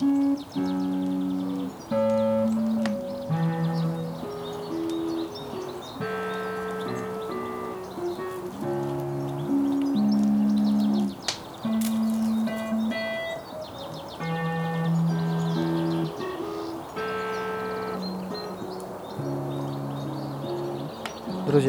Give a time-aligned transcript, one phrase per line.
[0.00, 0.56] Друзья,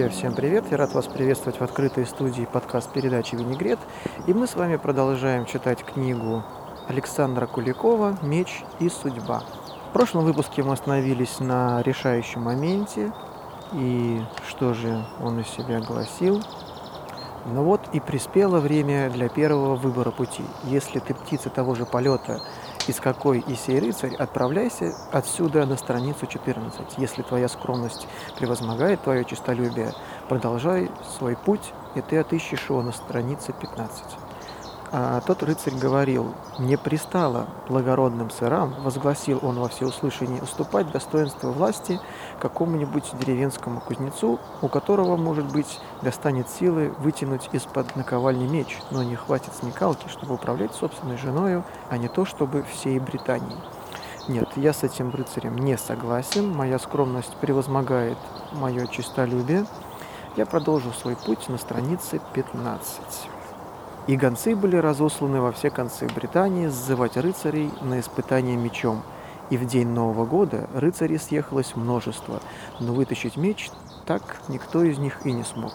[0.09, 0.65] всем привет!
[0.69, 3.79] Я рад вас приветствовать в открытой студии подкаст передачи «Винегрет».
[4.27, 6.43] И мы с вами продолжаем читать книгу
[6.89, 9.43] Александра Куликова «Меч и судьба».
[9.89, 13.14] В прошлом выпуске мы остановились на решающем моменте.
[13.74, 16.42] И что же он из себя гласил?
[17.46, 20.43] Ну вот и приспело время для первого выбора пути.
[20.64, 22.42] Если ты птица того же полета
[22.88, 26.98] из какой и сей рыцарь, отправляйся отсюда на страницу 14.
[26.98, 28.07] Если твоя скромность
[28.40, 29.93] превозмогает твое честолюбие,
[30.28, 34.28] продолжай свой путь, и ты отыщешь его на странице 15.
[34.92, 42.00] А тот рыцарь говорил, «Не пристало благородным сырам, возгласил он во всеуслышание, уступать достоинство власти
[42.40, 49.16] какому-нибудь деревенскому кузнецу, у которого, может быть, достанет силы вытянуть из-под наковальни меч, но не
[49.16, 53.59] хватит смекалки, чтобы управлять собственной женою, а не то, чтобы всей Британией.
[54.28, 58.18] Нет, я с этим рыцарем не согласен, моя скромность превозмогает
[58.53, 59.68] мое честолюбие.
[60.36, 63.30] Я продолжу свой путь на странице 15
[64.10, 69.04] и гонцы были разосланы во все концы Британии сзывать рыцарей на испытание мечом.
[69.52, 72.40] И в день Нового года рыцарей съехалось множество,
[72.80, 73.70] но вытащить меч
[74.08, 75.74] так никто из них и не смог.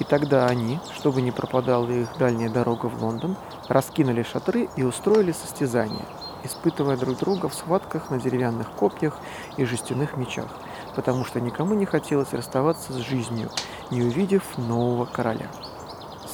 [0.00, 3.36] И тогда они, чтобы не пропадала их дальняя дорога в Лондон,
[3.68, 6.06] раскинули шатры и устроили состязания,
[6.42, 9.18] испытывая друг друга в схватках на деревянных копьях
[9.58, 10.48] и жестяных мечах,
[10.96, 13.50] потому что никому не хотелось расставаться с жизнью,
[13.90, 15.50] не увидев нового короля.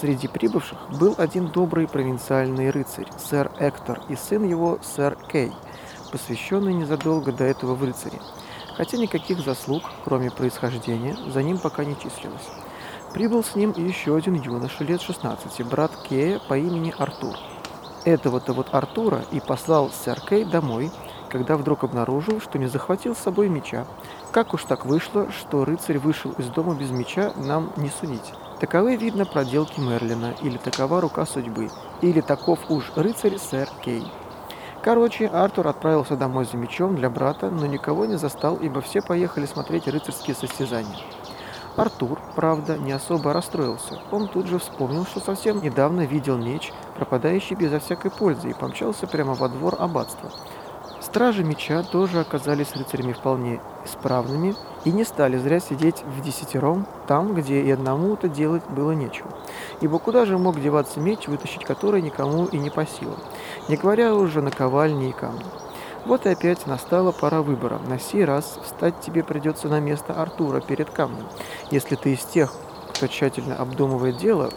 [0.01, 5.53] Среди прибывших был один добрый провинциальный рыцарь, сэр Эктор, и сын его, сэр Кей,
[6.11, 8.19] посвященный незадолго до этого в рыцаре,
[8.79, 12.49] хотя никаких заслуг, кроме происхождения, за ним пока не числилось.
[13.13, 17.37] Прибыл с ним еще один юноша лет 16, брат Кея по имени Артур.
[18.07, 20.91] Этого-то вот Артура и послал сэр Кей домой,
[21.29, 23.87] когда вдруг обнаружил, что не захватил с собой меча.
[24.33, 28.33] Как уж так вышло, что рыцарь вышел из дома без меча, нам не судить.
[28.61, 31.71] Таковы, видно, проделки Мерлина, или такова рука судьбы,
[32.03, 34.07] или таков уж рыцарь сэр Кей.
[34.83, 39.47] Короче, Артур отправился домой за мечом для брата, но никого не застал, ибо все поехали
[39.47, 40.99] смотреть рыцарские состязания.
[41.77, 43.99] Артур, правда, не особо расстроился.
[44.11, 49.07] Он тут же вспомнил, что совсем недавно видел меч, пропадающий безо всякой пользы, и помчался
[49.07, 50.31] прямо во двор аббатства.
[51.11, 54.55] Стражи меча тоже оказались рыцарями вполне исправными
[54.85, 59.29] и не стали зря сидеть в десятером там, где и одному-то делать было нечего.
[59.81, 63.19] Ибо куда же мог деваться меч, вытащить который никому и не по силам,
[63.69, 65.45] не говоря уже на ковальни и камни.
[66.07, 67.81] Вот и опять настала пора выбора.
[67.89, 71.27] На сей раз встать тебе придется на место Артура перед камнем.
[71.73, 72.55] Если ты из тех,
[72.95, 74.51] кто тщательно обдумывает дело,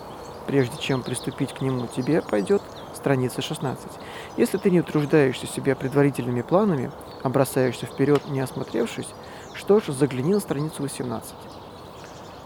[0.45, 2.61] прежде чем приступить к нему, тебе пойдет
[2.93, 3.87] страница 16.
[4.35, 9.09] Если ты не утруждаешься себя предварительными планами, а бросаешься вперед, не осмотревшись,
[9.53, 11.33] что ж, загляни на страницу 18.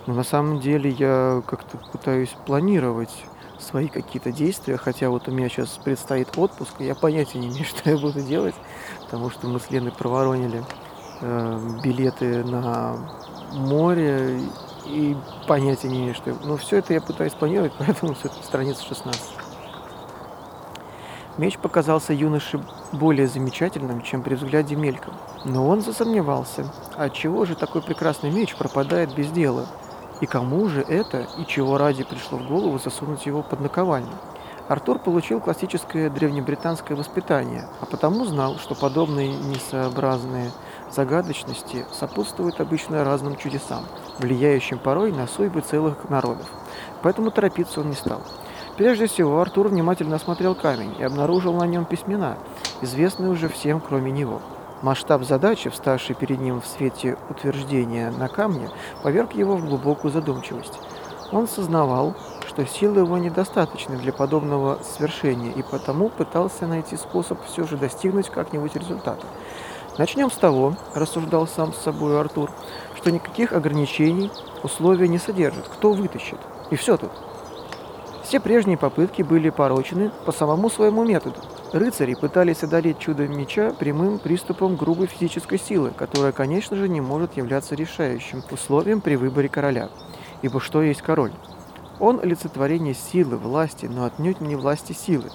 [0.08, 3.12] Но на самом деле я как-то пытаюсь планировать
[3.60, 7.66] свои какие-то действия, хотя вот у меня сейчас предстоит отпуск, и я понятия не имею,
[7.66, 8.56] что я буду делать,
[9.04, 10.64] потому что мы с Леной проворонили
[11.22, 12.98] э, билеты на
[13.54, 14.40] море,
[14.86, 15.16] и
[15.48, 16.32] понятия не имею, что...
[16.32, 19.47] Но ну, все это я пытаюсь планировать, поэтому все это страница 16.
[21.38, 22.60] Меч показался юноше
[22.92, 25.14] более замечательным, чем при взгляде мельком.
[25.46, 26.66] Но он засомневался,
[26.96, 29.68] отчего же такой прекрасный меч пропадает без дела?
[30.20, 34.14] И кому же это, и чего ради пришло в голову засунуть его под наковальню?
[34.68, 40.52] Артур получил классическое древнебританское воспитание, а потому знал, что подобные несообразные
[40.92, 43.86] загадочности сопутствуют обычно разным чудесам,
[44.18, 46.48] влияющим порой на судьбы целых народов.
[47.04, 48.22] Поэтому торопиться он не стал.
[48.78, 52.38] Прежде всего, Артур внимательно осмотрел камень и обнаружил на нем письмена,
[52.82, 54.40] известные уже всем, кроме него.
[54.84, 58.70] Масштаб задачи, вставший перед ним в свете утверждения на камне,
[59.02, 60.78] поверг его в глубокую задумчивость.
[61.32, 62.14] Он сознавал,
[62.48, 68.30] что силы его недостаточны для подобного свершения, и потому пытался найти способ все же достигнуть
[68.30, 69.26] как-нибудь результата.
[69.98, 72.52] Начнем с того, рассуждал сам с собой Артур,
[72.96, 74.30] что никаких ограничений
[74.62, 75.68] условия не содержат.
[75.68, 76.38] Кто вытащит?
[76.70, 77.10] И все тут.
[78.28, 81.40] Все прежние попытки были порочены по самому своему методу.
[81.72, 87.38] Рыцари пытались одолеть чудо меча прямым приступом грубой физической силы, которая, конечно же, не может
[87.38, 89.88] являться решающим условием при выборе короля.
[90.42, 91.32] Ибо что есть король?
[92.02, 95.32] Он олицетворение силы, власти, но отнюдь не власти силы.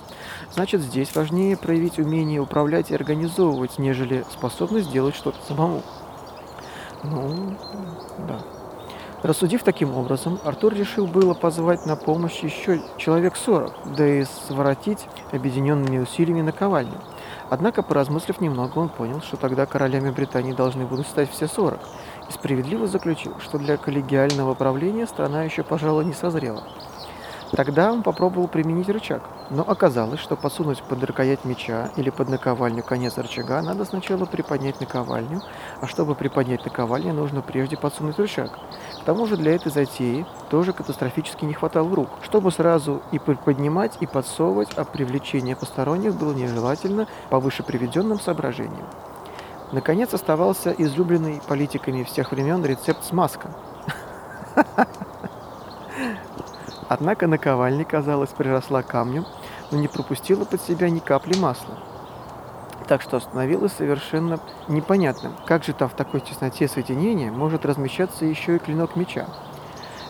[0.52, 5.80] Значит, здесь важнее проявить умение управлять и организовывать, нежели способность сделать что-то самому.
[7.04, 7.56] Ну,
[8.28, 8.61] да.
[9.22, 15.06] Рассудив таким образом, Артур решил было позвать на помощь еще человек сорок, да и своротить
[15.30, 17.00] объединенными усилиями наковальню.
[17.48, 21.78] Однако, поразмыслив немного, он понял, что тогда королями Британии должны будут стать все сорок,
[22.28, 26.64] и справедливо заключил, что для коллегиального правления страна еще, пожалуй, не созрела.
[27.52, 32.82] Тогда он попробовал применить рычаг, но оказалось, что подсунуть под рукоять меча или под наковальню
[32.82, 35.42] конец рычага надо сначала приподнять наковальню,
[35.78, 38.58] а чтобы приподнять наковальню, нужно прежде подсунуть рычаг.
[39.02, 42.08] К тому же для этой затеи тоже катастрофически не хватало рук.
[42.22, 48.86] Чтобы сразу и поднимать, и подсовывать, а привлечение посторонних было нежелательно по выше приведенным соображениям.
[49.72, 53.50] Наконец оставался излюбленный политиками всех времен рецепт смазка.
[56.88, 59.24] Однако наковальня, казалось, приросла к камню,
[59.70, 61.78] но не пропустила под себя ни капли масла.
[62.88, 68.56] Так что становилось совершенно непонятным, как же там в такой тесноте соединения может размещаться еще
[68.56, 69.26] и клинок меча.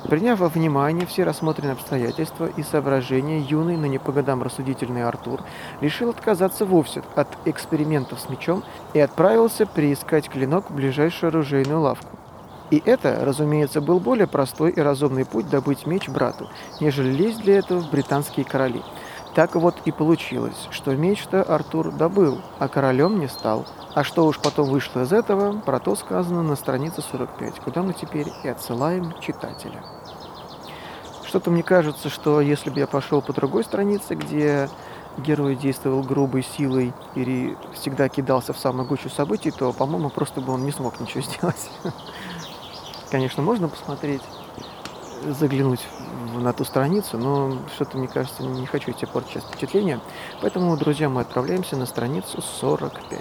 [0.08, 5.42] Приняв во внимание все рассмотренные обстоятельства и соображения, юный, но не по годам рассудительный Артур
[5.80, 8.64] решил отказаться вовсе от экспериментов с мечом
[8.94, 12.18] и отправился приискать клинок в ближайшую оружейную лавку.
[12.72, 16.48] И это, разумеется, был более простой и разумный путь добыть меч брату,
[16.80, 18.82] нежели лезть для этого в британские короли.
[19.34, 23.66] Так вот и получилось, что меч-то Артур добыл, а королем не стал.
[23.94, 27.92] А что уж потом вышло из этого, про то сказано на странице 45, куда мы
[27.92, 29.84] теперь и отсылаем читателя.
[31.26, 34.70] Что-то мне кажется, что если бы я пошел по другой странице, где
[35.18, 40.54] герой действовал грубой силой или всегда кидался в самую гущу событий, то, по-моему, просто бы
[40.54, 41.70] он не смог ничего сделать.
[43.12, 44.22] Конечно, можно посмотреть,
[45.38, 45.86] заглянуть
[46.34, 50.00] на ту страницу, но что-то, мне кажется, не хочу тебе портить сейчас впечатление.
[50.40, 53.20] Поэтому, друзья, мы отправляемся на страницу 45.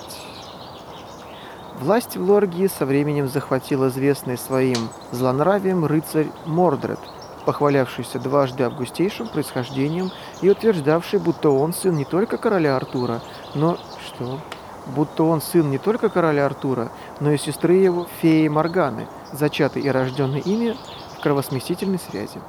[1.82, 4.78] Власть в Лоргии со временем захватил известный своим
[5.12, 7.00] злонравием рыцарь Мордред,
[7.46, 10.10] похвалявшийся дважды августейшим происхождением
[10.42, 13.20] и утверждавший, будто он сын не только короля Артура,
[13.56, 13.78] но...
[14.08, 14.40] что?
[14.88, 16.90] Будто он сын не только короля Артура,
[17.20, 20.76] но и сестры его, феи Морганы– зачатый и рожденный ими
[21.18, 22.40] в кровосмесительной связи.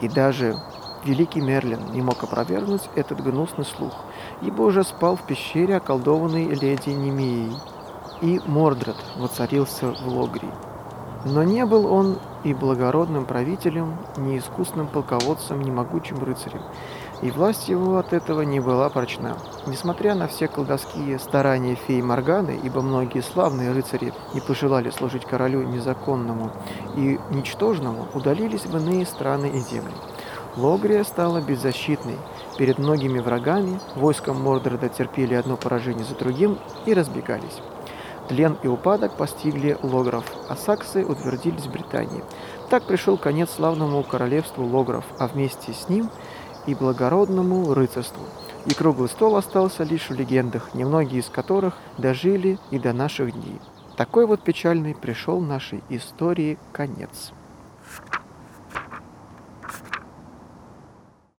[0.00, 0.56] И даже
[1.04, 3.94] великий Мерлин не мог опровергнуть этот гнусный слух,
[4.42, 7.56] ибо уже спал в пещере околдованной леди Немеей.
[8.20, 10.50] И Мордред воцарился в Логрии.
[11.24, 16.62] Но не был он и благородным правителем, ни искусным полководцем, ни могучим рыцарем
[17.22, 19.36] и власть его от этого не была прочна.
[19.66, 25.62] Несмотря на все колдовские старания феи Морганы, ибо многие славные рыцари не пожелали служить королю
[25.62, 26.52] незаконному
[26.96, 29.94] и ничтожному, удалились в иные страны и земли.
[30.56, 32.16] Логрия стала беззащитной.
[32.58, 37.60] Перед многими врагами войском Мордреда терпели одно поражение за другим и разбегались.
[38.28, 42.24] Тлен и упадок постигли логров, а саксы утвердились в Британии.
[42.70, 46.10] Так пришел конец славному королевству логров, а вместе с ним–
[46.66, 48.22] и благородному рыцарству.
[48.66, 53.60] И круглый стол остался лишь в легендах, немногие из которых дожили и до наших дней.
[53.96, 57.32] Такой вот печальный пришел нашей истории конец.